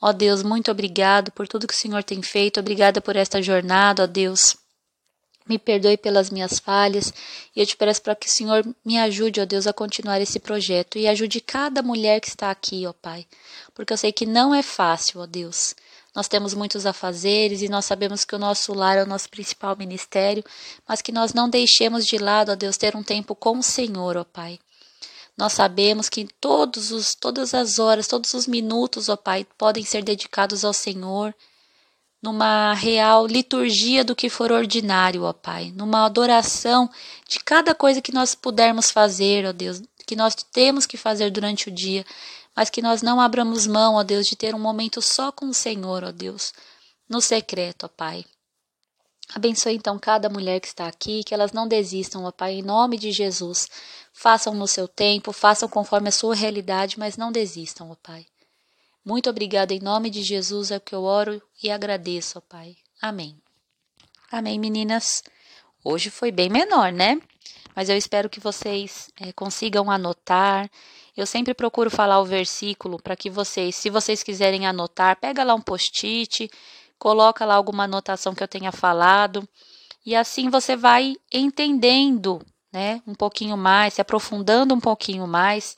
Ó 0.00 0.12
Deus, 0.12 0.42
muito 0.42 0.70
obrigado 0.70 1.32
por 1.32 1.48
tudo 1.48 1.66
que 1.66 1.74
o 1.74 1.76
Senhor 1.76 2.04
tem 2.04 2.20
feito, 2.22 2.60
obrigada 2.60 3.00
por 3.00 3.16
esta 3.16 3.42
jornada, 3.42 4.04
ó 4.04 4.06
Deus. 4.06 4.56
Me 5.46 5.58
perdoe 5.58 5.98
pelas 5.98 6.30
minhas 6.30 6.58
falhas 6.58 7.12
e 7.54 7.60
eu 7.60 7.66
te 7.66 7.76
peço 7.76 8.00
para 8.00 8.16
que 8.16 8.26
o 8.26 8.30
Senhor 8.30 8.64
me 8.84 8.98
ajude, 8.98 9.40
ó 9.40 9.44
Deus, 9.44 9.66
a 9.66 9.72
continuar 9.74 10.20
esse 10.20 10.40
projeto 10.40 10.96
e 10.96 11.06
ajude 11.06 11.40
cada 11.40 11.82
mulher 11.82 12.20
que 12.20 12.28
está 12.28 12.50
aqui, 12.50 12.86
ó 12.86 12.94
Pai, 12.94 13.26
porque 13.74 13.92
eu 13.92 13.96
sei 13.98 14.10
que 14.10 14.24
não 14.24 14.54
é 14.54 14.62
fácil, 14.62 15.20
ó 15.20 15.26
Deus. 15.26 15.74
Nós 16.14 16.28
temos 16.28 16.54
muitos 16.54 16.86
afazeres 16.86 17.60
e 17.60 17.68
nós 17.68 17.84
sabemos 17.84 18.24
que 18.24 18.34
o 18.34 18.38
nosso 18.38 18.72
lar 18.72 18.96
é 18.96 19.02
o 19.02 19.06
nosso 19.06 19.28
principal 19.28 19.76
ministério, 19.76 20.44
mas 20.88 21.02
que 21.02 21.12
nós 21.12 21.34
não 21.34 21.50
deixemos 21.50 22.06
de 22.06 22.16
lado, 22.16 22.52
ó 22.52 22.54
Deus, 22.54 22.76
ter 22.76 22.96
um 22.96 23.02
tempo 23.02 23.34
com 23.34 23.58
o 23.58 23.62
Senhor, 23.62 24.16
ó 24.16 24.24
Pai. 24.24 24.58
Nós 25.36 25.52
sabemos 25.52 26.08
que 26.08 26.28
todos 26.40 26.92
os, 26.92 27.14
todas 27.14 27.52
as 27.52 27.80
horas, 27.80 28.06
todos 28.06 28.32
os 28.32 28.46
minutos, 28.46 29.08
ó 29.08 29.16
Pai, 29.16 29.44
podem 29.58 29.84
ser 29.84 30.04
dedicados 30.04 30.64
ao 30.64 30.72
Senhor 30.72 31.34
numa 32.24 32.72
real 32.72 33.26
liturgia 33.26 34.02
do 34.02 34.16
que 34.16 34.30
for 34.30 34.50
ordinário, 34.50 35.24
ó 35.24 35.32
Pai, 35.34 35.70
numa 35.76 36.06
adoração 36.06 36.90
de 37.28 37.38
cada 37.38 37.74
coisa 37.74 38.00
que 38.00 38.14
nós 38.14 38.34
pudermos 38.34 38.90
fazer, 38.90 39.44
ó 39.44 39.52
Deus, 39.52 39.82
que 40.06 40.16
nós 40.16 40.34
temos 40.34 40.86
que 40.86 40.96
fazer 40.96 41.30
durante 41.30 41.68
o 41.68 41.70
dia, 41.70 42.02
mas 42.56 42.70
que 42.70 42.80
nós 42.80 43.02
não 43.02 43.20
abramos 43.20 43.66
mão, 43.66 43.96
ó 43.96 44.02
Deus, 44.02 44.26
de 44.26 44.36
ter 44.36 44.54
um 44.54 44.58
momento 44.58 45.02
só 45.02 45.30
com 45.30 45.50
o 45.50 45.54
Senhor, 45.54 46.02
ó 46.02 46.10
Deus, 46.10 46.54
no 47.06 47.20
secreto, 47.20 47.84
ó 47.84 47.88
Pai. 47.88 48.24
Abençoe 49.34 49.74
então 49.74 49.98
cada 49.98 50.30
mulher 50.30 50.60
que 50.60 50.68
está 50.68 50.86
aqui, 50.86 51.24
que 51.24 51.34
elas 51.34 51.52
não 51.52 51.68
desistam, 51.68 52.24
ó 52.24 52.32
Pai, 52.32 52.54
em 52.54 52.62
nome 52.62 52.96
de 52.96 53.12
Jesus. 53.12 53.68
Façam 54.14 54.54
no 54.54 54.66
seu 54.66 54.88
tempo, 54.88 55.30
façam 55.30 55.68
conforme 55.68 56.08
a 56.08 56.12
sua 56.12 56.34
realidade, 56.34 56.98
mas 56.98 57.18
não 57.18 57.30
desistam, 57.30 57.90
ó 57.90 57.96
Pai. 58.02 58.24
Muito 59.04 59.28
obrigada 59.28 59.74
em 59.74 59.80
nome 59.80 60.08
de 60.08 60.22
Jesus 60.22 60.70
é 60.70 60.78
o 60.78 60.80
que 60.80 60.94
eu 60.94 61.02
oro 61.02 61.42
e 61.62 61.70
agradeço, 61.70 62.38
ó 62.38 62.40
Pai. 62.40 62.74
Amém. 63.02 63.36
Amém, 64.32 64.58
meninas. 64.58 65.22
Hoje 65.84 66.08
foi 66.08 66.32
bem 66.32 66.48
menor, 66.48 66.90
né? 66.90 67.20
Mas 67.76 67.90
eu 67.90 67.96
espero 67.98 68.30
que 68.30 68.40
vocês 68.40 69.10
é, 69.20 69.30
consigam 69.32 69.90
anotar. 69.90 70.70
Eu 71.14 71.26
sempre 71.26 71.52
procuro 71.52 71.90
falar 71.90 72.18
o 72.20 72.24
versículo 72.24 72.96
para 73.02 73.14
que 73.14 73.28
vocês, 73.28 73.76
se 73.76 73.90
vocês 73.90 74.22
quiserem 74.22 74.66
anotar, 74.66 75.20
pega 75.20 75.44
lá 75.44 75.54
um 75.54 75.60
post-it, 75.60 76.50
coloca 76.98 77.44
lá 77.44 77.56
alguma 77.56 77.84
anotação 77.84 78.34
que 78.34 78.42
eu 78.42 78.48
tenha 78.48 78.72
falado, 78.72 79.46
e 80.06 80.16
assim 80.16 80.48
você 80.48 80.76
vai 80.76 81.14
entendendo, 81.30 82.40
né, 82.72 83.02
um 83.06 83.14
pouquinho 83.14 83.56
mais, 83.56 83.94
se 83.94 84.00
aprofundando 84.00 84.74
um 84.74 84.80
pouquinho 84.80 85.26
mais 85.26 85.76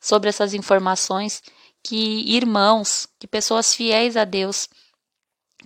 sobre 0.00 0.28
essas 0.28 0.54
informações 0.54 1.42
que 1.82 2.34
irmãos, 2.34 3.08
que 3.18 3.26
pessoas 3.26 3.74
fiéis 3.74 4.16
a 4.16 4.24
Deus, 4.24 4.68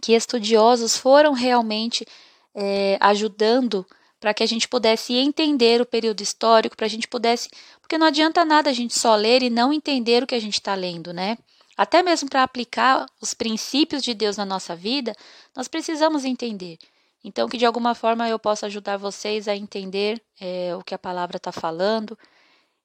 que 0.01 0.13
estudiosos 0.13 0.97
foram 0.97 1.33
realmente 1.33 2.07
é, 2.55 2.99
ajudando 3.01 3.87
para 4.21 4.33
que 4.33 4.43
a 4.43 4.47
gente 4.47 4.69
pudesse 4.69 5.15
entender 5.15 5.81
o 5.81 5.87
período 5.87 6.21
histórico, 6.21 6.77
para 6.77 6.87
a 6.87 6.89
gente 6.89 7.09
pudesse. 7.09 7.51
Porque 7.81 7.99
não 7.99 8.07
adianta 8.07 8.45
nada 8.45 8.71
a 8.71 8.73
gente 8.73 8.97
só 8.97 9.17
ler 9.17 9.43
e 9.43 9.51
não 9.51 9.73
entender 9.73 10.23
o 10.23 10.27
que 10.27 10.35
a 10.35 10.41
gente 10.41 10.55
está 10.55 10.75
lendo, 10.75 11.13
né? 11.13 11.37
Até 11.77 12.03
mesmo 12.03 12.29
para 12.29 12.43
aplicar 12.43 13.07
os 13.21 13.35
princípios 13.35 14.03
de 14.03 14.15
Deus 14.15 14.37
na 14.37 14.45
nossa 14.45 14.77
vida, 14.77 15.15
nós 15.57 15.67
precisamos 15.67 16.25
entender. 16.25 16.79
Então, 17.25 17.49
que 17.49 17.57
de 17.57 17.67
alguma 17.67 17.95
forma 17.95 18.29
eu 18.29 18.39
possa 18.39 18.67
ajudar 18.67 18.97
vocês 18.97 19.49
a 19.49 19.57
entender 19.57 20.23
é, 20.41 20.75
o 20.77 20.83
que 20.83 20.95
a 20.95 20.99
palavra 20.99 21.37
está 21.37 21.51
falando 21.51 22.17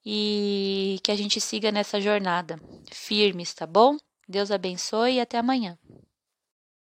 e 0.09 0.99
que 1.03 1.11
a 1.11 1.17
gente 1.17 1.41
siga 1.41 1.69
nessa 1.69 1.99
jornada 1.99 2.57
firmes, 2.89 3.53
tá 3.53 3.67
bom? 3.67 3.97
Deus 4.25 4.51
abençoe 4.51 5.15
e 5.15 5.19
até 5.19 5.37
amanhã. 5.37 5.77